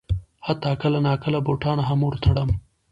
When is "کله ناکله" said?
0.81-1.39